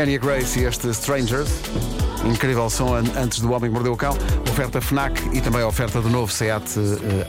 Kenya 0.00 0.18
Grace 0.18 0.58
e 0.58 0.64
este 0.64 0.88
Strangers. 0.94 1.50
Incrível 2.24 2.70
som 2.70 2.94
an- 2.94 3.04
antes 3.22 3.38
do 3.40 3.52
Homem 3.52 3.68
que 3.70 3.74
Mordeu 3.74 3.92
o 3.92 3.96
Cão. 3.98 4.16
Oferta 4.50 4.80
FNAC 4.80 5.20
e 5.36 5.42
também 5.42 5.62
oferta 5.62 6.00
do 6.00 6.08
novo 6.08 6.32
Seat 6.32 6.64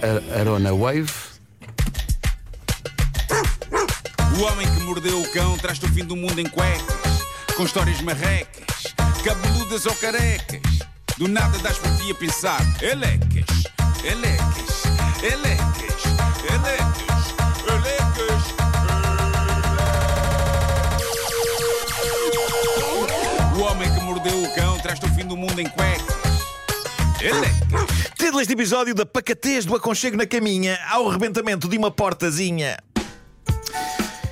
eh, 0.01 0.39
Arona 0.39 0.73
Wave. 0.73 1.11
O 4.39 4.43
homem 4.43 4.65
que 4.73 4.83
mordeu 4.83 5.19
o 5.21 5.27
cão 5.33 5.57
traz-te 5.57 5.85
o 5.85 5.89
fim 5.89 6.05
do 6.05 6.15
mundo 6.15 6.39
em 6.39 6.47
cuecas, 6.47 7.25
com 7.57 7.65
histórias 7.65 8.01
marrecas, 8.01 8.83
cabeludas 9.21 9.85
ou 9.85 9.93
carecas. 9.95 10.61
Do 11.17 11.27
nada 11.27 11.57
das 11.59 11.77
por 11.77 11.91
ti 11.97 12.09
a 12.11 12.15
pensar, 12.15 12.61
elecas, 12.81 13.63
elecas, 14.05 14.83
elecas, 15.21 16.03
elecas, 16.49 17.35
elecas. 17.69 18.53
O 18.57 18.60
mordeu 24.91 25.09
o 25.09 25.13
fim 25.13 25.25
do 25.25 25.37
mundo 25.37 25.59
em 25.59 25.69
cuecas. 25.69 26.15
Elecas. 27.21 28.11
Título 28.17 28.39
deste 28.39 28.53
episódio 28.53 28.93
da 28.93 29.05
pacatez 29.05 29.63
do 29.63 29.75
aconchego 29.75 30.17
na 30.17 30.25
caminha 30.25 30.77
ao 30.89 31.07
rebentamento 31.07 31.69
de 31.69 31.77
uma 31.77 31.89
portazinha. 31.89 32.77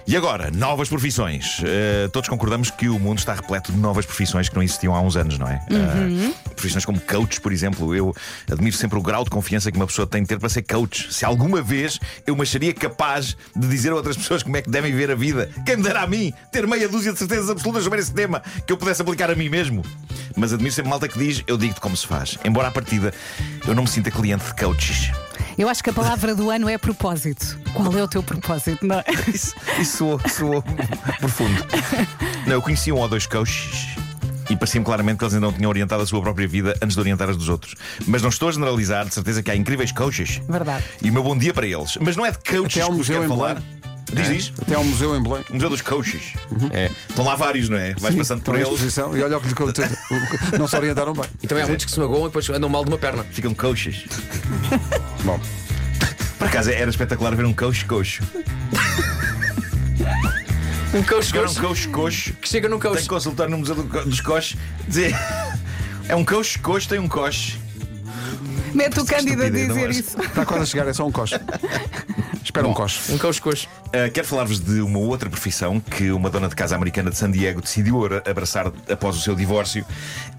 E 0.05 0.18
agora, 0.18 0.49
novas 0.49 0.90
profissões. 0.90 1.62
Eh, 1.63 2.09
todos 2.12 2.27
concordamos 2.27 2.72
que 2.72 2.90
o 2.90 2.98
mundo 2.98 3.20
está 3.20 3.35
repleto 3.35 3.72
de 3.72 3.77
novas 3.77 4.08
profissões 4.08 4.49
que 4.49 4.55
não 4.55 4.63
existiam 4.63 4.95
há 4.95 5.02
uns 5.02 5.16
anos, 5.16 5.38
não 5.38 5.48
é? 5.48 5.63
Eh, 5.70 6.34
profissões 6.55 6.84
como 6.84 6.99
coach, 6.99 7.40
por 7.40 7.54
exemplo. 7.54 7.96
Eu 7.96 8.13
admiro 8.52 8.76
sempre 8.76 8.98
o 8.98 9.04
grau 9.04 9.23
de 9.23 9.30
confiança 9.30 9.71
que 9.71 9.77
uma 9.77 9.85
pessoa 9.85 10.07
tem 10.07 10.23
de 10.23 10.30
ter 10.30 10.40
para 10.40 10.49
ser 10.49 10.63
coach. 10.63 11.13
Se 11.13 11.23
alguma 11.23 11.62
vez 11.62 11.99
eu 12.26 12.35
me 12.35 12.41
acharia 12.41 12.73
capaz 12.73 13.38
de 13.55 13.68
dizer 13.68 13.91
a 13.91 13.96
outras 13.96 14.18
pessoas 14.18 14.41
como 14.41 14.57
é 14.57 14.63
que 14.63 14.70
devem 14.70 14.94
ver 14.96 15.12
a 15.12 15.16
vida, 15.16 15.48
quem 15.63 15.77
me 15.77 15.84
dera 15.84 16.02
a 16.02 16.07
mim 16.07 16.34
ter 16.52 16.66
meia 16.66 16.90
dúzia 16.90 17.13
de 17.13 17.20
certezas 17.20 17.52
absolutas 17.52 17.84
sobre 17.84 17.99
esse 17.99 18.12
tema 18.12 18.41
que 18.66 18.73
eu 18.73 18.77
pudesse 18.77 19.04
aplicar 19.04 19.30
a 19.30 19.35
mim 19.35 19.48
mesmo. 19.48 19.84
Mas 20.35 20.53
admiro 20.53 20.73
sempre 20.73 20.89
malta 20.89 21.07
que 21.07 21.17
diz, 21.17 21.43
eu 21.48 21.57
digo-te 21.57 21.81
como 21.81 21.95
se 21.95 22.07
faz. 22.07 22.37
Embora 22.43 22.67
à 22.67 22.71
partida 22.71 23.13
eu 23.67 23.76
não 23.76 23.84
me 23.84 23.90
sinta 23.90 24.12
cliente 24.12 24.45
de 24.45 24.55
coaches. 24.55 25.12
Eu 25.57 25.67
acho 25.67 25.84
que 25.84 25.90
a 25.90 25.93
palavra 25.93 26.34
do 26.34 26.49
ano 26.49 26.70
é 26.70 26.77
propósito. 26.77 27.59
Qual 27.73 27.93
é 27.98 28.04
o 28.04 28.07
teu 28.07 28.23
propósito, 28.23 28.85
não 28.85 28.95
é? 28.99 29.05
Isso, 29.27 29.55
isso 29.79 29.98
soou, 29.98 30.21
soou 30.29 30.63
profundo. 31.20 31.65
Não, 32.45 32.54
eu 32.54 32.62
conhecia 32.62 32.95
um 32.95 32.99
ou 32.99 33.07
dois 33.07 33.26
coaches 33.26 33.89
e 34.49 34.55
parecia-me 34.55 34.85
claramente 34.85 35.17
que 35.20 35.23
eles 35.23 35.34
ainda 35.35 35.45
não 35.45 35.54
tinham 35.54 35.70
orientado 35.70 36.01
a 36.01 36.05
sua 36.05 36.21
própria 36.21 36.48
vida 36.48 36.76
antes 36.82 36.95
de 36.95 36.99
orientar 36.99 37.29
as 37.29 37.37
dos 37.37 37.49
outros. 37.49 37.76
Mas 38.07 38.21
não 38.21 38.29
estou 38.29 38.49
a 38.49 38.51
generalizar, 38.51 39.05
de 39.05 39.13
certeza 39.13 39.43
que 39.43 39.51
há 39.51 39.55
incríveis 39.55 39.91
coaches. 39.91 40.41
Verdade. 40.49 40.84
E 41.01 41.09
o 41.09 41.13
meu 41.13 41.21
bom 41.21 41.37
dia 41.37 41.54
para 41.54 41.67
eles. 41.67 41.98
Mas 42.01 42.15
não 42.15 42.26
é 42.26 42.32
de 42.32 42.39
coaches 42.39 42.82
Até 42.82 42.91
que 42.91 42.98
vos 42.98 43.07
quero 43.07 43.27
falar. 43.27 43.61
Diz, 44.13 44.27
diz. 44.27 44.54
Até 44.62 44.76
ao 44.76 44.84
museu 44.84 45.15
em 45.15 45.21
Belém. 45.21 45.43
O 45.49 45.54
Museu 45.54 45.70
dos 45.70 45.82
Coaches. 45.82 46.34
É. 46.71 46.90
Estão 47.10 47.24
lá 47.26 47.35
vários, 47.35 47.70
não 47.70 47.77
é? 47.77 47.93
Vais 47.93 48.16
passando 48.16 48.41
por 48.41 48.55
eles, 48.55 48.68
exposição 48.68 49.16
E 49.16 49.21
olha 49.24 49.38
o 49.38 49.41
que 49.41 49.48
lhe 49.49 49.54
contou. 49.55 49.85
Não 50.57 50.68
se 50.68 50.76
orientaram 50.76 51.13
bem. 51.13 51.26
E 51.43 51.48
também 51.48 51.63
há 51.63 51.68
muitos 51.68 51.85
que 51.85 51.91
se 51.91 51.99
magoam 51.99 52.21
e 52.24 52.26
depois 52.26 52.49
andam 52.49 52.70
mal 52.70 52.84
de 52.84 52.91
uma 52.91 52.98
perna. 52.98 53.24
ficam 53.24 53.54
coaches. 53.54 54.05
Bom, 55.24 55.40
Por 56.38 56.48
acaso 56.48 56.71
era 56.71 56.90
espetacular 56.90 57.35
ver 57.35 57.46
um 57.46 57.54
coach 57.54 57.85
coxo. 57.85 58.24
Um 60.94 61.04
coach 61.04 61.26
Chegar 61.27 61.44
um 61.44 61.54
coach 61.54 61.60
coach 61.62 61.88
coxo 61.90 62.34
que 62.34 62.49
chega 62.49 62.68
num 62.68 62.79
Tem 62.79 62.90
coach. 62.91 63.04
que 63.04 63.10
consultar 63.10 63.48
no 63.48 63.60
Museu 63.60 63.76
dos 63.76 64.22
Coches. 64.22 64.57
Dizer. 64.88 65.16
É 66.07 66.16
um 66.16 66.25
coche 66.25 66.57
coche, 66.57 66.88
tem 66.88 66.97
um 66.97 67.07
coche. 67.07 67.59
Mete 68.73 69.00
o 69.00 69.06
Cândido 69.06 69.44
a 69.44 69.50
dizer 69.50 69.88
és? 69.88 69.97
isso. 70.00 70.19
está 70.22 70.46
quase 70.46 70.63
a 70.63 70.66
chegar, 70.66 70.88
é 70.88 70.94
só 70.94 71.06
um 71.06 71.12
coche. 71.12 71.35
Espera 72.44 72.68
um 72.68 72.73
coche. 72.73 73.12
Um 73.12 73.18
coach. 73.18 73.68
Uh, 73.88 74.12
quero 74.13 74.28
falar-vos 74.28 74.59
de 74.59 74.81
uma 74.81 75.00
outra 75.00 75.29
profissão 75.29 75.79
que 75.79 76.12
uma 76.12 76.29
dona 76.29 76.47
de 76.47 76.56
casa 76.56 76.75
americana 76.75 77.09
de 77.09 77.18
San 77.18 77.31
Diego 77.31 77.62
decidiu 77.62 78.06
abraçar 78.25 78.72
após 78.90 79.16
o 79.16 79.19
seu 79.19 79.35
divórcio. 79.35 79.85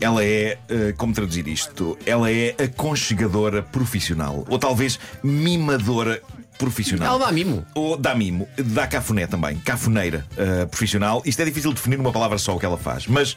Ela 0.01 0.25
é, 0.25 0.59
uh, 0.71 0.97
como 0.97 1.13
traduzir 1.13 1.47
isto? 1.49 1.99
Ela 2.07 2.31
é 2.31 2.55
aconchegadora 2.63 3.63
profissional. 3.63 4.45
Ou 4.49 4.59
talvez 4.59 4.99
mimadora 5.23 6.23
profissional. 6.59 7.17
Ela 7.17 7.27
dá 7.27 7.33
mimo. 7.33 7.65
Ou 7.75 7.97
dá 7.97 8.15
mimo, 8.15 8.49
dá 8.57 8.87
cafuné 8.87 9.27
também, 9.27 9.57
cafuneira 9.59 10.27
uh, 10.33 10.69
profissional. 10.69 11.23
Isto 11.25 11.43
é 11.43 11.45
difícil 11.47 11.71
de 11.71 11.77
definir 11.77 11.97
numa 11.97 12.13
palavra 12.13 12.39
só 12.39 12.55
o 12.55 12.59
que 12.59 12.67
ela 12.67 12.79
faz, 12.79 13.07
mas. 13.07 13.37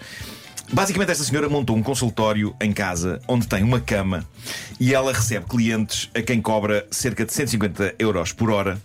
Basicamente, 0.72 1.12
esta 1.12 1.24
senhora 1.24 1.50
montou 1.50 1.75
um 1.75 1.84
consultório 1.84 2.56
em 2.59 2.72
casa 2.72 3.22
onde 3.28 3.47
tem 3.47 3.63
uma 3.63 3.79
cama 3.79 4.25
e 4.79 4.94
ela 4.94 5.13
recebe 5.13 5.46
clientes 5.46 6.09
a 6.16 6.22
quem 6.22 6.41
cobra 6.41 6.88
cerca 6.90 7.25
de 7.25 7.34
150 7.34 7.96
euros 8.00 8.34
por 8.34 8.50
hora 8.50 8.81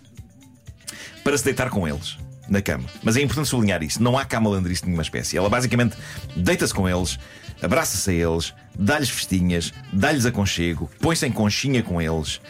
para 1.23 1.37
se 1.37 1.43
deitar 1.43 1.69
com 1.69 1.87
eles 1.87 2.17
na 2.49 2.61
cama. 2.61 2.85
Mas 3.03 3.15
é 3.15 3.21
importante 3.21 3.47
sublinhar 3.47 3.81
isso: 3.83 4.01
não 4.01 4.17
há 4.17 4.25
cá 4.25 4.39
malandrice 4.39 4.81
de 4.81 4.87
nenhuma 4.87 5.03
espécie. 5.03 5.37
Ela 5.37 5.49
basicamente 5.49 5.95
deita-se 6.35 6.73
com 6.73 6.87
eles, 6.89 7.17
abraça-se 7.61 8.09
a 8.09 8.13
eles, 8.13 8.53
dá-lhes 8.77 9.09
festinhas, 9.09 9.73
dá-lhes 9.93 10.25
aconchego, 10.25 10.89
põe-se 10.99 11.25
em 11.25 11.31
conchinha 11.31 11.81
com 11.83 12.01
eles. 12.01 12.41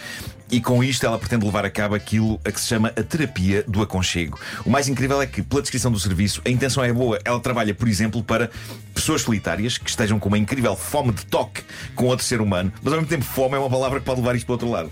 E 0.51 0.59
com 0.59 0.83
isto 0.83 1.05
ela 1.05 1.17
pretende 1.19 1.45
levar 1.45 1.63
a 1.63 1.69
cabo 1.69 1.93
aquilo 1.93 2.39
a 2.43 2.51
que 2.51 2.59
se 2.59 2.67
chama 2.67 2.87
a 2.89 3.03
terapia 3.03 3.63
do 3.67 3.81
aconchego. 3.81 4.39
O 4.65 4.69
mais 4.69 4.87
incrível 4.87 5.21
é 5.21 5.27
que, 5.27 5.43
pela 5.43 5.61
descrição 5.61 5.91
do 5.91 5.99
serviço, 5.99 6.41
a 6.45 6.49
intenção 6.49 6.83
é 6.83 6.91
boa. 6.91 7.19
Ela 7.23 7.39
trabalha, 7.39 7.73
por 7.75 7.87
exemplo, 7.87 8.23
para 8.23 8.49
pessoas 8.93 9.21
solitárias 9.21 9.77
que 9.77 9.89
estejam 9.89 10.17
com 10.19 10.27
uma 10.27 10.37
incrível 10.37 10.75
fome 10.75 11.11
de 11.11 11.25
toque 11.25 11.61
com 11.93 12.05
outro 12.05 12.25
ser 12.25 12.41
humano, 12.41 12.73
mas 12.81 12.91
ao 12.93 12.99
mesmo 12.99 13.09
tempo, 13.09 13.23
fome 13.25 13.55
é 13.55 13.59
uma 13.59 13.69
palavra 13.69 13.99
que 13.99 14.05
pode 14.05 14.21
levar 14.21 14.35
isto 14.35 14.45
para 14.45 14.53
o 14.53 14.55
outro 14.55 14.69
lado. 14.71 14.91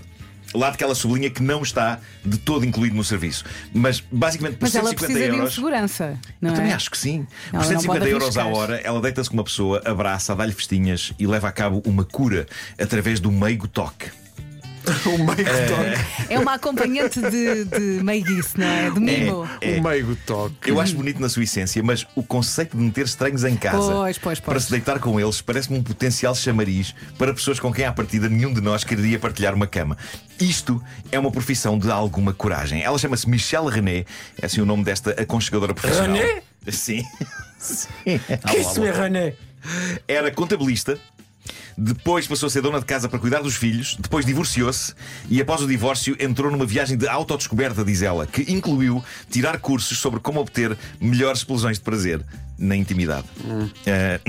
Lado 0.54 0.78
que 0.78 0.84
ela 0.84 0.94
sublinha 0.94 1.28
que 1.28 1.42
não 1.42 1.60
está 1.62 1.98
de 2.24 2.38
todo 2.38 2.64
incluído 2.64 2.96
no 2.96 3.04
serviço. 3.04 3.44
Mas 3.74 4.00
basicamente 4.10 4.56
por 4.56 4.64
Mas 4.64 4.74
ela 4.74 4.88
150 4.88 5.06
precisa 5.06 5.26
de 5.30 5.32
um 5.36 5.38
euros. 5.40 5.54
segurança, 5.54 6.18
não 6.40 6.48
Eu 6.50 6.54
é? 6.54 6.56
também 6.56 6.72
acho 6.72 6.90
que 6.90 6.96
sim. 6.96 7.26
Ela 7.52 7.62
Por 7.64 7.70
não 7.72 7.80
150 7.80 7.98
pode 8.00 8.10
euros 8.10 8.38
à 8.38 8.46
hora, 8.46 8.80
ela 8.82 8.98
deita-se 9.02 9.28
com 9.28 9.36
uma 9.36 9.44
pessoa, 9.44 9.82
abraça, 9.84 10.34
dá-lhe 10.34 10.52
festinhas 10.52 11.12
e 11.18 11.26
leva 11.26 11.48
a 11.48 11.52
cabo 11.52 11.82
uma 11.84 12.02
cura 12.04 12.46
através 12.80 13.20
do 13.20 13.30
meigo 13.30 13.68
toque. 13.68 14.06
O 15.06 15.18
meio 15.18 15.36
toque. 15.68 16.32
É 16.32 16.38
uma 16.38 16.54
acompanhante 16.54 17.20
de, 17.20 17.64
de 17.64 17.80
meiguice, 18.02 18.58
não 18.58 18.66
é? 18.66 18.90
De 18.90 19.00
mimo. 19.00 19.48
É. 19.60 19.78
O 19.78 19.82
meio 19.82 20.16
toque. 20.26 20.70
Eu 20.70 20.80
acho 20.80 20.94
bonito 20.94 21.20
na 21.20 21.28
sua 21.28 21.42
essência, 21.42 21.82
mas 21.82 22.06
o 22.14 22.22
conceito 22.22 22.76
de 22.76 22.82
meter 22.82 23.04
estranhos 23.04 23.44
em 23.44 23.56
casa 23.56 23.92
Pois, 23.92 24.18
pois, 24.18 24.40
pois. 24.40 24.40
para 24.40 24.60
se 24.60 24.70
deitar 24.70 24.98
com 24.98 25.18
eles 25.18 25.40
parece-me 25.40 25.78
um 25.78 25.82
potencial 25.82 26.34
chamariz 26.34 26.94
para 27.16 27.32
pessoas 27.34 27.58
com 27.60 27.72
quem, 27.72 27.84
à 27.84 27.92
partida, 27.92 28.28
nenhum 28.28 28.52
de 28.52 28.60
nós 28.60 28.84
quereria 28.84 29.18
partilhar 29.18 29.54
uma 29.54 29.66
cama. 29.66 29.96
Isto 30.40 30.82
é 31.10 31.18
uma 31.18 31.30
profissão 31.30 31.78
de 31.78 31.90
alguma 31.90 32.32
coragem. 32.32 32.82
Ela 32.82 32.98
chama-se 32.98 33.28
Michelle 33.28 33.70
René, 33.70 34.04
é 34.40 34.46
assim 34.46 34.60
o 34.60 34.66
nome 34.66 34.84
desta 34.84 35.10
aconchegadora 35.12 35.74
profissional. 35.74 36.16
René? 36.16 36.42
Sim. 36.68 37.02
Sim. 37.58 38.20
Que 38.48 38.58
isso 38.58 38.84
é 38.84 38.92
René? 38.92 39.34
Era 40.06 40.30
contabilista. 40.30 40.98
Depois 41.80 42.26
passou 42.26 42.48
a 42.48 42.50
ser 42.50 42.60
dona 42.60 42.80
de 42.80 42.84
casa 42.84 43.08
para 43.08 43.20
cuidar 43.20 43.40
dos 43.40 43.54
filhos. 43.54 43.96
Depois 44.00 44.26
divorciou-se 44.26 44.92
e, 45.30 45.40
após 45.40 45.62
o 45.62 45.66
divórcio, 45.68 46.16
entrou 46.18 46.50
numa 46.50 46.66
viagem 46.66 46.96
de 46.96 47.06
autodescoberta, 47.06 47.84
diz 47.84 48.02
ela, 48.02 48.26
que 48.26 48.52
incluiu 48.52 49.02
tirar 49.30 49.60
cursos 49.60 49.96
sobre 49.98 50.18
como 50.18 50.40
obter 50.40 50.76
melhores 51.00 51.38
explosões 51.38 51.78
de 51.78 51.84
prazer 51.84 52.24
na 52.58 52.74
intimidade. 52.74 53.26
Eh, 53.86 54.20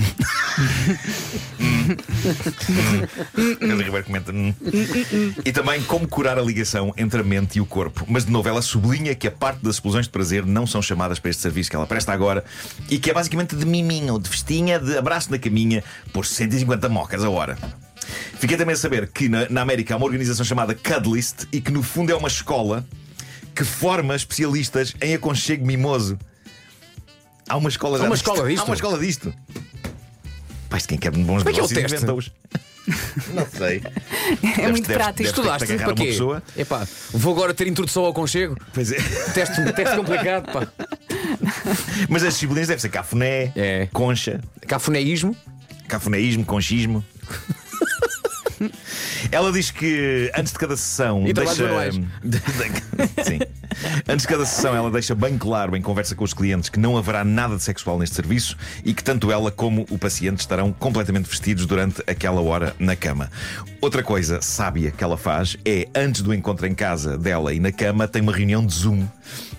Pedro 3.59 3.77
Ribeiro 3.77 4.03
comenta. 4.03 4.31
"Hum." 4.31 4.53
E 5.43 5.51
também 5.51 5.81
como 5.83 6.07
curar 6.07 6.37
a 6.37 6.41
ligação 6.41 6.93
entre 6.97 7.21
a 7.21 7.23
mente 7.23 7.57
e 7.57 7.61
o 7.61 7.65
corpo. 7.65 8.05
Mas, 8.07 8.25
de 8.25 8.31
novo, 8.31 8.47
ela 8.47 8.61
sublinha 8.61 9.15
que 9.15 9.27
a 9.27 9.31
parte 9.31 9.63
das 9.63 9.75
explosões 9.75 10.05
de 10.05 10.11
prazer 10.11 10.45
não 10.45 10.67
são 10.67 10.81
chamadas 10.81 11.19
para 11.19 11.31
este 11.31 11.41
serviço 11.41 11.69
que 11.69 11.75
ela 11.75 11.87
presta 11.87 12.13
agora 12.13 12.43
e 12.89 12.99
que 12.99 13.09
é 13.09 13.13
basicamente 13.13 13.55
de 13.55 13.65
miminho, 13.65 14.19
de 14.19 14.29
festinha, 14.29 14.79
de 14.79 14.97
abraço 14.97 15.31
na 15.31 15.39
caminha 15.39 15.83
por 16.13 16.25
150 16.25 16.87
mocas 16.89 17.23
a 17.23 17.29
hora. 17.29 17.57
Fiquei 18.39 18.57
também 18.57 18.73
a 18.73 18.77
saber 18.77 19.07
que 19.07 19.27
na, 19.27 19.49
na 19.49 19.61
América 19.61 19.93
há 19.93 19.97
uma 19.97 20.05
organização 20.05 20.45
chamada 20.45 20.73
Cuddlist 20.73 21.47
e 21.51 21.59
que, 21.59 21.71
no 21.71 21.83
fundo, 21.83 22.11
é 22.11 22.15
uma 22.15 22.27
escola 22.27 22.85
que 23.55 23.63
forma 23.63 24.15
especialistas 24.15 24.93
em 25.01 25.13
aconchego 25.13 25.65
mimoso. 25.65 26.17
Há 27.49 27.57
uma 27.57 27.69
escola 27.69 27.97
já 27.97 28.05
uma 28.05 28.15
disto. 28.15 28.29
escola 28.29 28.47
disto? 28.47 28.61
Há 28.61 28.65
uma 28.65 28.75
escola 28.75 28.99
disto. 28.99 29.33
Pai, 30.69 30.79
quem 30.87 30.97
quer 30.97 31.11
bons 31.11 31.43
Como 31.43 31.49
é 31.49 31.53
que 31.53 31.59
é 31.59 31.63
o 31.63 31.67
teste? 31.67 32.05
Não 32.05 33.45
sei. 33.55 33.81
É 34.57 34.67
muito 34.69 34.87
deve- 34.87 34.93
prático. 34.99 35.17
deve- 35.17 35.29
Estudaste 35.29 35.67
para 35.77 35.87
uma 35.87 35.95
quê? 35.95 36.05
pessoa. 36.05 36.43
Epá, 36.55 36.87
vou 37.11 37.33
agora 37.33 37.53
ter 37.53 37.67
introdução 37.67 38.05
ao 38.05 38.13
conchego. 38.13 38.55
Pois 38.73 38.91
é. 38.91 38.97
Teste, 39.33 39.73
teste 39.73 39.95
complicado, 39.95 40.51
pá. 40.51 40.67
Mas 42.07 42.23
as 42.23 42.33
disciplinas 42.35 42.67
devem 42.67 42.79
ser 42.79 42.89
cafuné, 42.89 43.51
É. 43.55 43.87
concha, 43.91 44.39
Cafunéismo. 44.67 45.35
cafunéismo, 45.87 46.45
conchismo. 46.45 47.03
Ela 49.31 49.51
diz 49.51 49.71
que 49.71 50.31
antes 50.35 50.51
de 50.51 50.59
cada 50.59 50.75
sessão 50.75 51.25
E 51.27 51.33
deixa. 51.33 51.53
Sim. 53.23 53.39
Antes 54.07 54.23
de 54.23 54.27
cada 54.27 54.45
sessão, 54.45 54.75
ela 54.75 54.91
deixa 54.91 55.15
bem 55.15 55.37
claro 55.37 55.75
em 55.75 55.81
conversa 55.81 56.15
com 56.15 56.23
os 56.23 56.33
clientes 56.33 56.69
que 56.69 56.79
não 56.79 56.97
haverá 56.97 57.23
nada 57.23 57.55
de 57.55 57.63
sexual 57.63 57.99
neste 57.99 58.15
serviço 58.15 58.57
e 58.83 58.93
que 58.93 59.03
tanto 59.03 59.31
ela 59.31 59.51
como 59.51 59.85
o 59.89 59.97
paciente 59.97 60.39
estarão 60.39 60.71
completamente 60.71 61.29
vestidos 61.29 61.65
durante 61.65 62.03
aquela 62.07 62.41
hora 62.41 62.75
na 62.79 62.95
cama. 62.95 63.29
Outra 63.81 64.03
coisa 64.03 64.41
sábia 64.41 64.91
que 64.91 65.03
ela 65.03 65.17
faz 65.17 65.57
é, 65.65 65.87
antes 65.95 66.21
do 66.21 66.33
encontro 66.33 66.65
em 66.65 66.73
casa 66.73 67.17
dela 67.17 67.53
e 67.53 67.59
na 67.59 67.71
cama, 67.71 68.07
tem 68.07 68.21
uma 68.21 68.33
reunião 68.33 68.65
de 68.65 68.73
Zoom 68.73 69.07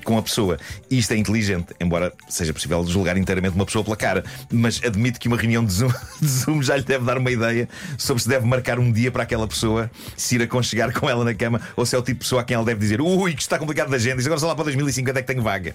com 0.05 0.19
a 0.19 0.23
pessoa. 0.23 0.59
E 0.91 0.99
isto 0.99 1.13
é 1.13 1.17
inteligente, 1.17 1.75
embora 1.81 2.13
seja 2.29 2.53
possível 2.53 2.85
julgar 2.87 3.17
inteiramente 3.17 3.55
uma 3.55 3.65
pessoa 3.65 3.85
pela 3.85 3.97
cara. 3.97 4.25
Mas 4.51 4.81
admito 4.85 5.19
que 5.21 5.29
uma 5.29 5.37
reunião 5.37 5.65
de 5.65 5.73
Zoom, 5.73 5.93
de 6.21 6.29
Zoom 6.29 6.63
já 6.63 6.77
lhe 6.77 6.83
deve 6.83 7.05
dar 7.05 7.19
uma 7.19 7.31
ideia 7.31 7.69
sobre 7.97 8.23
se 8.23 8.29
deve 8.29 8.47
marcar 8.47 8.79
um 8.79 8.91
dia 8.91 9.11
para 9.11 9.23
aquela 9.23 9.47
pessoa 9.47 9.91
se 10.17 10.37
ir 10.37 10.43
aconchegar 10.43 10.93
com 10.93 11.09
ela 11.09 11.25
na 11.25 11.35
cama 11.35 11.61
ou 11.77 11.87
se 11.87 11.95
é 11.95 11.99
o 11.99 12.03
tipo 12.03 12.19
de 12.19 12.25
pessoa 12.25 12.43
a 12.43 12.45
quem 12.45 12.55
ela 12.55 12.65
deve 12.65 12.81
dizer 12.81 13.01
ui, 13.01 13.35
que 13.35 13.43
está 13.43 13.59
complicado 13.59 13.91
da 13.91 13.99
agora 14.13 14.41
só 14.41 14.47
lá 14.49 14.55
para 14.55 14.65
2050 14.65 15.19
é 15.19 15.23
que 15.23 15.27
tenho 15.29 15.43
vaga. 15.43 15.75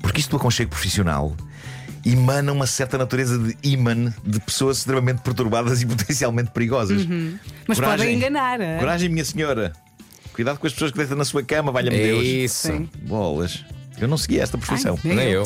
Porque 0.00 0.20
isto 0.20 0.30
do 0.30 0.36
aconchego 0.36 0.70
profissional 0.70 1.34
emana 2.04 2.50
uma 2.52 2.66
certa 2.66 2.96
natureza 2.96 3.38
de 3.38 3.56
imã 3.62 4.12
de 4.24 4.40
pessoas 4.40 4.78
extremamente 4.78 5.20
perturbadas 5.20 5.82
e 5.82 5.86
potencialmente 5.86 6.50
perigosas. 6.50 7.06
Mas 7.68 7.78
podem 7.78 8.16
enganar. 8.16 8.60
é? 8.60 8.78
Coragem, 8.78 9.08
minha 9.08 9.24
senhora. 9.24 9.72
Cuidado 10.32 10.58
com 10.58 10.66
as 10.66 10.72
pessoas 10.72 10.90
que 10.92 10.96
deitam 10.98 11.16
na 11.18 11.24
sua 11.24 11.42
cama, 11.42 11.70
valha-me 11.70 11.96
É 11.98 12.02
Deus. 12.02 12.24
isso. 12.24 12.68
Sim. 12.68 12.88
Bolas. 13.02 13.64
Eu 14.00 14.08
não 14.08 14.16
segui 14.16 14.40
esta 14.40 14.56
profissão. 14.56 14.98
Ai, 15.04 15.14
Nem 15.14 15.28
eu. 15.28 15.44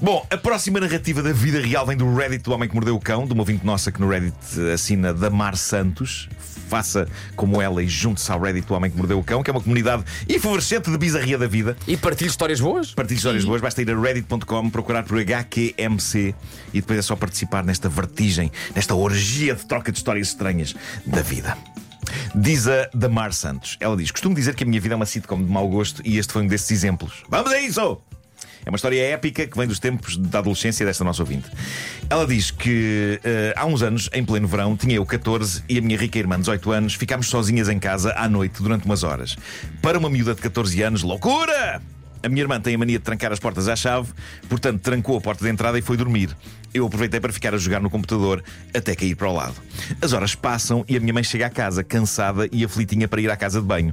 Bom, 0.00 0.26
a 0.30 0.36
próxima 0.36 0.80
narrativa 0.80 1.22
da 1.22 1.32
vida 1.32 1.60
real 1.60 1.86
vem 1.86 1.96
do 1.96 2.14
Reddit 2.14 2.44
do 2.44 2.52
Homem 2.52 2.68
que 2.68 2.74
Mordeu 2.74 2.94
o 2.94 3.00
Cão, 3.00 3.26
de 3.26 3.32
uma 3.32 3.42
ouvinte 3.42 3.64
nossa 3.64 3.92
que 3.92 4.00
no 4.00 4.08
Reddit 4.08 4.34
assina 4.72 5.12
Damar 5.12 5.56
Santos. 5.56 6.28
Faça 6.68 7.08
como 7.34 7.60
ela 7.60 7.82
e 7.82 7.88
junte-se 7.88 8.30
ao 8.30 8.40
Reddit 8.40 8.66
do 8.66 8.74
Homem 8.74 8.90
que 8.90 8.96
Mordeu 8.96 9.18
o 9.18 9.24
Cão, 9.24 9.42
que 9.42 9.50
é 9.50 9.52
uma 9.52 9.60
comunidade 9.60 10.04
efervescente 10.28 10.90
de 10.90 10.96
bizarria 10.96 11.36
da 11.36 11.46
vida. 11.46 11.76
E 11.86 11.96
partilho 11.96 12.28
histórias 12.28 12.60
boas? 12.60 12.94
Partilhe 12.94 13.18
histórias 13.18 13.44
boas, 13.44 13.60
basta 13.60 13.82
ir 13.82 13.90
a 13.90 14.00
reddit.com, 14.00 14.70
procurar 14.70 15.02
por 15.02 15.18
HQMC 15.18 16.34
e 16.72 16.80
depois 16.80 16.98
é 16.98 17.02
só 17.02 17.16
participar 17.16 17.64
nesta 17.64 17.88
vertigem, 17.88 18.52
nesta 18.74 18.94
orgia 18.94 19.54
de 19.54 19.66
troca 19.66 19.90
de 19.90 19.98
histórias 19.98 20.28
estranhas 20.28 20.74
da 21.04 21.22
vida. 21.22 21.56
Diz 22.34 22.68
a 22.68 22.88
Damar 22.94 23.32
Santos. 23.32 23.76
Ela 23.80 23.96
diz: 23.96 24.10
Costumo 24.10 24.34
dizer 24.34 24.54
que 24.54 24.62
a 24.62 24.66
minha 24.66 24.80
vida 24.80 24.94
é 24.94 24.96
uma 24.96 25.06
sitcom 25.06 25.42
de 25.42 25.50
mau 25.50 25.68
gosto 25.68 26.00
e 26.04 26.16
este 26.16 26.32
foi 26.32 26.42
um 26.42 26.46
desses 26.46 26.70
exemplos. 26.70 27.24
Vamos 27.28 27.52
a 27.52 27.60
isso! 27.60 28.00
É 28.64 28.68
uma 28.68 28.76
história 28.76 29.00
épica 29.00 29.46
que 29.46 29.56
vem 29.56 29.66
dos 29.66 29.78
tempos 29.78 30.16
da 30.16 30.38
adolescência 30.38 30.84
desta 30.84 31.02
nossa 31.02 31.22
ouvinte. 31.22 31.50
Ela 32.08 32.26
diz 32.26 32.50
que 32.50 33.18
eh, 33.24 33.54
há 33.56 33.64
uns 33.64 33.82
anos, 33.82 34.08
em 34.12 34.24
pleno 34.24 34.46
verão, 34.46 34.76
tinha 34.76 34.96
eu 34.96 35.06
14 35.06 35.64
e 35.68 35.78
a 35.78 35.80
minha 35.80 35.98
rica 35.98 36.18
irmã, 36.18 36.38
18 36.38 36.70
anos, 36.70 36.94
ficámos 36.94 37.28
sozinhas 37.28 37.68
em 37.68 37.78
casa 37.78 38.12
à 38.16 38.28
noite 38.28 38.62
durante 38.62 38.84
umas 38.84 39.02
horas. 39.02 39.36
Para 39.80 39.98
uma 39.98 40.10
miúda 40.10 40.34
de 40.34 40.42
14 40.42 40.82
anos, 40.82 41.02
loucura! 41.02 41.82
A 42.22 42.28
minha 42.28 42.42
irmã 42.42 42.60
tem 42.60 42.74
a 42.74 42.78
mania 42.78 42.98
de 42.98 43.04
trancar 43.04 43.32
as 43.32 43.38
portas 43.38 43.66
à 43.66 43.74
chave, 43.74 44.12
portanto, 44.46 44.80
trancou 44.82 45.16
a 45.16 45.20
porta 45.20 45.42
de 45.42 45.50
entrada 45.50 45.78
e 45.78 45.82
foi 45.82 45.96
dormir. 45.96 46.36
Eu 46.72 46.86
aproveitei 46.86 47.18
para 47.20 47.32
ficar 47.32 47.54
a 47.54 47.58
jogar 47.58 47.80
no 47.80 47.90
computador 47.90 48.42
até 48.74 48.94
cair 48.94 49.14
para 49.16 49.28
o 49.28 49.32
lado. 49.34 49.54
As 50.00 50.12
horas 50.12 50.34
passam 50.34 50.84
e 50.88 50.96
a 50.96 51.00
minha 51.00 51.12
mãe 51.12 51.24
chega 51.24 51.46
à 51.46 51.50
casa, 51.50 51.82
cansada 51.82 52.48
e 52.52 52.64
aflitinha 52.64 53.08
para 53.08 53.20
ir 53.20 53.30
à 53.30 53.36
casa 53.36 53.60
de 53.60 53.66
banho. 53.66 53.92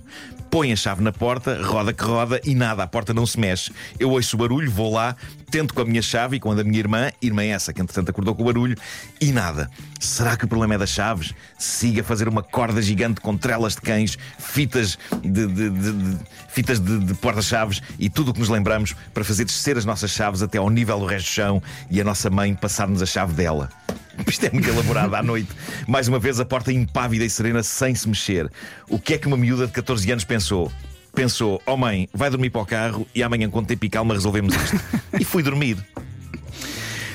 Põe 0.52 0.72
a 0.72 0.76
chave 0.76 1.04
na 1.04 1.12
porta, 1.12 1.62
roda 1.62 1.92
que 1.92 2.04
roda 2.04 2.40
e 2.46 2.56
nada, 2.56 2.84
a 2.84 2.88
porta 2.88 3.14
não 3.14 3.26
se 3.26 3.40
mexe. 3.40 3.72
Eu 4.00 4.12
ouço 4.12 4.36
o 4.36 4.40
barulho, 4.40 4.72
vou 4.72 4.94
lá, 4.94 5.16
tento 5.52 5.74
com 5.74 5.82
a 5.82 5.86
minha 5.86 6.02
chave 6.02 6.38
e 6.38 6.40
com 6.40 6.52
a 6.52 6.56
da 6.56 6.64
minha 6.64 6.80
irmã, 6.80 7.12
irmã 7.22 7.44
essa 7.44 7.74
que 7.74 7.82
entretanto 7.82 8.10
acordou 8.10 8.34
com 8.34 8.44
o 8.44 8.46
barulho, 8.46 8.78
e 9.20 9.32
nada. 9.34 9.70
Será 10.00 10.38
que 10.38 10.46
o 10.46 10.48
problema 10.48 10.76
é 10.76 10.78
das 10.78 10.90
chaves? 10.92 11.34
Siga 11.58 12.00
a 12.02 12.04
fazer 12.04 12.30
uma 12.30 12.42
corda 12.42 12.82
gigante 12.82 13.20
com 13.20 13.36
trelas 13.38 13.76
de 13.76 13.82
cães, 13.82 14.18
fitas 14.40 14.98
de, 15.22 15.48
de- 15.48 15.70
de- 15.70 15.92
de- 15.92 16.18
fitas 16.48 16.80
de, 16.80 16.98
de 17.00 17.14
porta-chaves 17.16 17.82
e 18.00 18.10
tudo 18.10 18.32
o 18.32 18.34
que 18.34 18.40
nos 18.40 18.50
lembramos 18.50 18.96
para 19.14 19.24
fazer 19.26 19.44
descer 19.46 19.78
as 19.78 19.84
nossas 19.86 20.12
chaves 20.12 20.42
até 20.42 20.58
ao 20.58 20.70
nível 20.70 20.98
do 21.00 21.06
resto 21.06 21.26
do 21.28 21.32
chão 21.34 21.64
e 21.92 22.00
a 22.00 22.04
nossa 22.04 22.30
mãe 22.30 22.56
passar-nos 22.68 23.02
a 23.02 23.06
chave 23.06 23.32
dela. 23.34 23.70
Isto 24.28 24.46
é 24.46 24.50
muito 24.52 24.68
elaborado 24.68 25.16
à 25.16 25.24
noite. 25.24 25.48
Mais 25.88 26.10
uma 26.10 26.20
vez, 26.20 26.38
a 26.38 26.44
porta 26.44 26.70
impávida 26.70 27.24
e 27.24 27.30
serena 27.30 27.64
sem 27.64 27.96
se 27.96 28.10
mexer. 28.10 28.52
O 28.90 29.00
que 29.00 29.14
é 29.14 29.18
que 29.18 29.26
uma 29.26 29.38
miúda 29.38 29.66
de 29.66 29.72
14 29.72 30.12
anos 30.12 30.26
pensou? 30.26 30.70
Pensou, 31.16 31.62
oh 31.66 31.78
mãe, 31.78 32.10
vai 32.14 32.30
dormir 32.30 32.50
para 32.50 32.62
o 32.62 32.66
carro 32.66 33.08
e 33.16 33.24
amanhã, 33.24 33.50
quando 33.50 33.68
tempo 33.68 33.86
e 33.86 33.90
calma, 33.90 34.14
resolvemos 34.14 34.54
isto. 34.54 34.76
e 35.18 35.24
fui 35.24 35.42
dormir. 35.42 35.78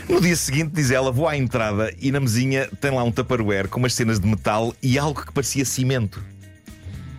No 0.08 0.22
dia 0.22 0.34
seguinte, 0.34 0.72
diz 0.72 0.90
ela, 0.90 1.12
vou 1.12 1.28
à 1.28 1.36
entrada 1.36 1.92
e 2.00 2.10
na 2.10 2.18
mesinha 2.18 2.66
tem 2.80 2.90
lá 2.90 3.04
um 3.04 3.12
tupperware 3.12 3.68
com 3.68 3.78
umas 3.78 3.92
cenas 3.92 4.18
de 4.18 4.26
metal 4.26 4.74
e 4.82 4.98
algo 4.98 5.22
que 5.22 5.32
parecia 5.32 5.66
cimento. 5.66 6.24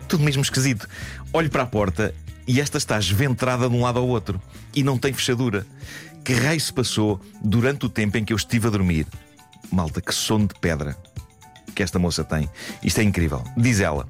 Tudo 0.08 0.24
mesmo 0.24 0.42
esquisito. 0.42 0.88
Olho 1.32 1.48
para 1.48 1.62
a 1.62 1.66
porta 1.66 2.12
e 2.48 2.60
esta 2.60 2.78
está 2.78 2.98
esventrada 2.98 3.68
de 3.68 3.76
um 3.76 3.82
lado 3.82 4.00
ao 4.00 4.08
outro 4.08 4.42
e 4.74 4.82
não 4.82 4.98
tem 4.98 5.12
fechadura. 5.12 5.64
Que 6.24 6.32
raio 6.32 6.58
se 6.58 6.72
passou 6.72 7.20
durante 7.42 7.84
o 7.84 7.88
tempo 7.88 8.16
em 8.16 8.24
que 8.24 8.32
eu 8.32 8.36
estive 8.36 8.68
a 8.68 8.70
dormir? 8.70 9.06
Malta, 9.70 10.00
que 10.00 10.14
sono 10.14 10.46
de 10.48 10.54
pedra 10.58 10.96
que 11.74 11.82
esta 11.82 11.98
moça 11.98 12.24
tem. 12.24 12.48
Isto 12.82 13.00
é 13.00 13.02
incrível. 13.02 13.42
Diz 13.56 13.80
ela. 13.80 14.06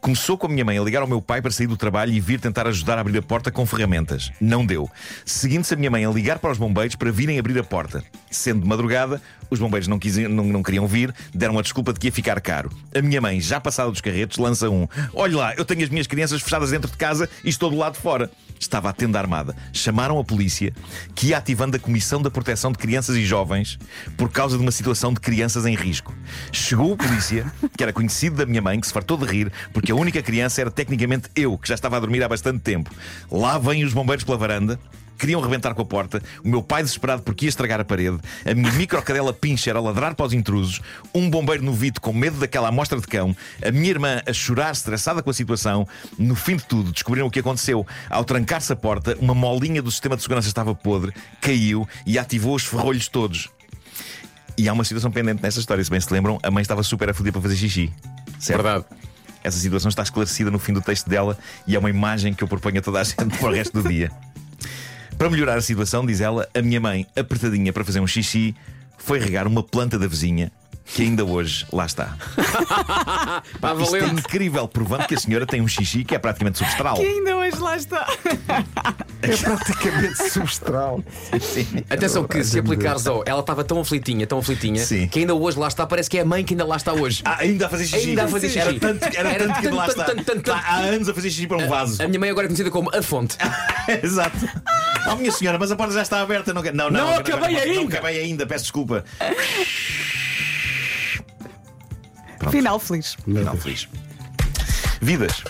Começou 0.00 0.36
com 0.36 0.46
a 0.46 0.50
minha 0.50 0.64
mãe 0.64 0.78
a 0.78 0.82
ligar 0.82 1.02
ao 1.02 1.08
meu 1.08 1.20
pai 1.22 1.40
para 1.40 1.50
sair 1.50 1.66
do 1.66 1.76
trabalho 1.76 2.12
e 2.12 2.20
vir 2.20 2.38
tentar 2.40 2.66
ajudar 2.66 2.98
a 2.98 3.00
abrir 3.00 3.18
a 3.18 3.22
porta 3.22 3.50
com 3.50 3.64
ferramentas. 3.64 4.30
Não 4.40 4.64
deu. 4.64 4.88
Seguindo-se 5.24 5.74
a 5.74 5.76
minha 5.76 5.90
mãe 5.90 6.04
a 6.04 6.10
ligar 6.10 6.38
para 6.38 6.52
os 6.52 6.58
bombeiros 6.58 6.94
para 6.94 7.10
virem 7.10 7.38
abrir 7.38 7.58
a 7.58 7.64
porta. 7.64 8.04
Sendo 8.30 8.60
de 8.60 8.68
madrugada, 8.68 9.20
os 9.50 9.58
bombeiros 9.58 9.88
não, 9.88 9.98
não, 10.28 10.44
não 10.44 10.62
queriam 10.62 10.86
vir, 10.86 11.12
deram 11.34 11.58
a 11.58 11.62
desculpa 11.62 11.92
de 11.92 11.98
que 11.98 12.08
ia 12.08 12.12
ficar 12.12 12.40
caro. 12.40 12.70
A 12.94 13.00
minha 13.00 13.20
mãe, 13.20 13.40
já 13.40 13.60
passada 13.60 13.90
dos 13.90 14.00
carretos, 14.00 14.38
lança 14.38 14.68
um: 14.70 14.86
Olhe 15.12 15.34
lá, 15.34 15.54
eu 15.54 15.64
tenho 15.64 15.82
as 15.82 15.88
minhas 15.88 16.06
crianças 16.06 16.42
fechadas 16.42 16.70
dentro 16.70 16.90
de 16.90 16.96
casa 16.96 17.28
e 17.42 17.48
estou 17.48 17.70
do 17.70 17.76
lado 17.76 17.94
de 17.94 18.00
fora. 18.00 18.30
Estava 18.58 18.88
a 18.88 18.92
tenda 18.92 19.18
armada. 19.18 19.54
Chamaram 19.72 20.18
a 20.18 20.24
polícia, 20.24 20.72
que 21.14 21.28
ia 21.28 21.38
ativando 21.38 21.76
a 21.76 21.80
Comissão 21.80 22.20
da 22.20 22.30
Proteção 22.30 22.72
de 22.72 22.78
Crianças 22.78 23.16
e 23.16 23.24
Jovens 23.24 23.78
por 24.16 24.30
causa 24.30 24.56
de 24.56 24.62
uma 24.62 24.72
situação 24.72 25.12
de 25.12 25.20
crianças 25.20 25.66
em 25.66 25.74
risco. 25.74 26.14
Chegou 26.52 26.92
o 26.92 26.96
polícia, 26.96 27.50
que 27.76 27.82
era 27.82 27.92
conhecido 27.92 28.36
da 28.36 28.46
minha 28.46 28.62
mãe, 28.62 28.80
que 28.80 28.86
se 28.86 28.92
fartou 28.92 29.16
de 29.16 29.24
rir, 29.24 29.52
porque 29.72 29.92
a 29.92 29.94
única 29.94 30.22
criança 30.22 30.60
era 30.60 30.70
tecnicamente 30.70 31.28
eu, 31.34 31.56
que 31.58 31.68
já 31.68 31.74
estava 31.74 31.96
a 31.96 32.00
dormir 32.00 32.22
há 32.22 32.28
bastante 32.28 32.60
tempo. 32.60 32.90
Lá 33.30 33.58
vêm 33.58 33.84
os 33.84 33.92
bombeiros 33.92 34.24
pela 34.24 34.38
varanda. 34.38 34.78
Queriam 35.18 35.40
rebentar 35.40 35.74
com 35.74 35.82
a 35.82 35.84
porta, 35.84 36.22
o 36.44 36.48
meu 36.48 36.62
pai 36.62 36.82
desesperado 36.82 37.22
porque 37.22 37.46
ia 37.46 37.48
estragar 37.48 37.80
a 37.80 37.84
parede, 37.84 38.18
a 38.44 38.54
minha 38.54 38.72
microcadela 38.72 39.32
pincher 39.32 39.76
a 39.76 39.80
ladrar 39.80 40.14
para 40.14 40.26
os 40.26 40.32
intrusos, 40.32 40.80
um 41.14 41.30
bombeiro 41.30 41.64
novito 41.64 42.00
com 42.00 42.12
medo 42.12 42.38
daquela 42.38 42.68
amostra 42.68 43.00
de 43.00 43.06
cão, 43.06 43.34
a 43.64 43.70
minha 43.70 43.90
irmã 43.90 44.22
a 44.26 44.32
chorar 44.32 44.72
estressada 44.72 45.22
com 45.22 45.30
a 45.30 45.34
situação. 45.34 45.86
No 46.18 46.34
fim 46.34 46.56
de 46.56 46.64
tudo, 46.64 46.92
descobriram 46.92 47.26
o 47.26 47.30
que 47.30 47.40
aconteceu. 47.40 47.86
Ao 48.10 48.24
trancar-se 48.24 48.72
a 48.72 48.76
porta, 48.76 49.16
uma 49.20 49.34
molinha 49.34 49.82
do 49.82 49.90
sistema 49.90 50.16
de 50.16 50.22
segurança 50.22 50.48
estava 50.48 50.74
podre, 50.74 51.12
caiu 51.40 51.88
e 52.04 52.18
ativou 52.18 52.54
os 52.54 52.64
ferrolhos 52.64 53.08
todos. 53.08 53.48
E 54.58 54.68
há 54.68 54.72
uma 54.72 54.84
situação 54.84 55.10
pendente 55.10 55.42
nessa 55.42 55.60
história. 55.60 55.84
Se 55.84 55.90
bem 55.90 56.00
se 56.00 56.12
lembram, 56.12 56.38
a 56.42 56.50
mãe 56.50 56.62
estava 56.62 56.82
super 56.82 57.10
a 57.10 57.14
foder 57.14 57.32
para 57.32 57.42
fazer 57.42 57.56
xixi. 57.56 57.92
Certo? 58.38 58.62
Verdade. 58.62 58.84
Essa 59.44 59.58
situação 59.58 59.88
está 59.88 60.02
esclarecida 60.02 60.50
no 60.50 60.58
fim 60.58 60.72
do 60.72 60.80
texto 60.80 61.08
dela 61.08 61.38
e 61.66 61.76
é 61.76 61.78
uma 61.78 61.90
imagem 61.90 62.34
que 62.34 62.42
eu 62.42 62.48
proponho 62.48 62.78
a 62.78 62.82
toda 62.82 63.00
a 63.00 63.04
gente 63.04 63.16
para 63.38 63.48
o 63.48 63.52
resto 63.52 63.80
do 63.80 63.88
dia. 63.88 64.10
Para 65.18 65.30
melhorar 65.30 65.56
a 65.56 65.62
situação, 65.62 66.04
diz 66.04 66.20
ela, 66.20 66.48
a 66.54 66.60
minha 66.62 66.80
mãe, 66.80 67.06
apertadinha 67.16 67.72
para 67.72 67.84
fazer 67.84 68.00
um 68.00 68.06
xixi, 68.06 68.54
foi 68.98 69.18
regar 69.18 69.46
uma 69.46 69.62
planta 69.62 69.98
da 69.98 70.06
vizinha 70.06 70.52
que 70.86 71.02
ainda 71.02 71.24
hoje 71.24 71.66
lá 71.72 71.84
está. 71.84 72.16
Pá, 73.60 73.74
Isto 73.74 73.96
é 73.96 74.06
incrível, 74.06 74.68
provando 74.68 75.06
que 75.06 75.14
a 75.14 75.18
senhora 75.18 75.44
tem 75.44 75.60
um 75.60 75.66
xixi 75.66 76.04
que 76.04 76.14
é 76.14 76.18
praticamente 76.18 76.58
substral. 76.58 77.02
E 77.02 77.06
ainda 77.06 77.36
hoje 77.36 77.58
lá 77.58 77.76
está. 77.76 78.06
É 79.22 79.36
praticamente 79.36 80.30
substral. 80.30 81.02
Atenção 81.90 82.24
que 82.24 82.42
se 82.44 82.58
aplicares 82.58 83.06
ao. 83.06 83.24
Ela 83.26 83.40
estava 83.40 83.64
tão 83.64 83.80
aflitinha, 83.80 84.26
tão 84.26 84.38
aflitinha, 84.38 84.84
Sim. 84.84 85.08
que 85.08 85.18
ainda 85.20 85.34
hoje 85.34 85.58
lá 85.58 85.66
está, 85.66 85.86
parece 85.86 86.08
que 86.08 86.18
é 86.18 86.20
a 86.20 86.24
mãe 86.24 86.44
que 86.44 86.54
ainda 86.54 86.64
lá 86.64 86.76
está 86.76 86.92
hoje. 86.92 87.22
Ah, 87.24 87.38
ainda 87.40 87.66
a 87.66 87.68
fazer 87.68 87.86
xixi. 87.86 88.10
Ainda 88.10 88.24
a 88.24 88.28
fazer 88.28 88.48
xixi. 88.48 88.60
Era 88.60 88.78
tanto, 88.78 89.04
era 89.04 89.28
Era 89.32 89.46
tanto 89.48 89.60
que 89.60 89.68
lá 89.68 89.86
tanto, 89.86 90.00
está. 90.00 90.04
tanto, 90.04 90.24
tanto, 90.24 90.42
tanto. 90.42 90.62
Há 90.64 90.76
anos 90.76 91.08
a 91.08 91.14
fazer 91.14 91.30
xixi 91.30 91.46
para 91.48 91.58
um 91.58 91.68
vaso. 91.68 92.00
A 92.02 92.06
minha 92.06 92.20
mãe 92.20 92.30
agora 92.30 92.46
é 92.46 92.48
conhecida 92.48 92.70
como 92.70 92.90
a 92.94 93.02
fonte. 93.02 93.36
Exato. 94.02 94.38
Oh, 95.12 95.16
minha 95.16 95.30
senhora, 95.32 95.58
mas 95.58 95.70
a 95.70 95.76
porta 95.76 95.94
já 95.94 96.02
está 96.02 96.20
aberta. 96.20 96.52
Não, 96.52 96.62
não, 96.62 96.72
não, 96.72 96.90
Não 96.90 97.14
acabei 97.14 97.54
não, 97.54 97.64
Não 97.66 97.80
ainda. 97.82 97.94
acabei 97.98 98.20
ainda, 98.20 98.46
peço 98.46 98.64
desculpa. 98.64 99.04
Final 102.50 102.78
feliz. 102.78 103.16
Final 103.24 103.56
feliz. 103.56 103.88
Vidas. 105.00 105.42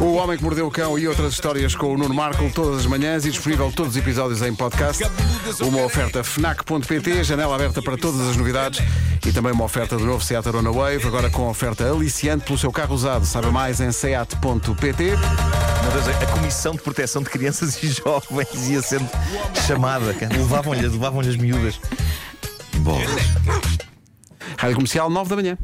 O 0.00 0.14
Homem 0.14 0.36
que 0.38 0.42
Mordeu 0.42 0.66
o 0.66 0.70
Cão 0.70 0.98
e 0.98 1.06
outras 1.06 1.34
histórias 1.34 1.74
com 1.74 1.92
o 1.94 1.98
Nuno 1.98 2.14
Marco 2.14 2.50
todas 2.54 2.80
as 2.80 2.86
manhãs 2.86 3.26
e 3.26 3.30
disponível 3.30 3.70
todos 3.74 3.92
os 3.92 3.98
episódios 3.98 4.40
em 4.42 4.54
podcast. 4.54 5.04
Uma 5.60 5.82
oferta 5.84 6.24
FNAC.pt, 6.24 7.24
janela 7.24 7.54
aberta 7.54 7.82
para 7.82 7.96
todas 7.98 8.20
as 8.28 8.36
novidades 8.36 8.80
e 9.26 9.32
também 9.32 9.52
uma 9.52 9.64
oferta 9.64 9.96
do 9.98 10.04
novo 10.06 10.24
Seat 10.24 10.46
Arona 10.48 10.72
Wave, 10.72 11.06
agora 11.06 11.28
com 11.28 11.48
oferta 11.48 11.90
aliciante 11.90 12.44
pelo 12.46 12.58
seu 12.58 12.72
carro 12.72 12.94
usado. 12.94 13.26
Saiba 13.26 13.50
mais 13.50 13.80
em 13.80 13.92
seat.pt. 13.92 15.12
Deus, 15.92 16.06
a 16.08 16.26
Comissão 16.26 16.72
de 16.72 16.82
Proteção 16.82 17.22
de 17.22 17.30
Crianças 17.30 17.82
e 17.82 17.88
Jovens 17.88 18.68
ia 18.68 18.80
sendo 18.80 19.08
chamada. 19.66 20.14
Levavam-lhe 20.30 20.82
levavam 20.82 21.20
as 21.20 21.36
miúdas. 21.36 21.80
Bolas. 22.78 23.10
Rádio 24.56 24.76
Comercial, 24.76 25.10
9 25.10 25.30
da 25.30 25.36
manhã. 25.36 25.58